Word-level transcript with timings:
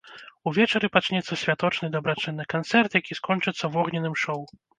Увечары 0.51 0.87
пачнецца 0.95 1.37
святочны 1.41 1.89
дабрачынны 1.97 2.43
канцэрт, 2.55 2.91
які 3.01 3.19
скончыцца 3.21 3.71
вогненным 3.79 4.19
шоў. 4.25 4.41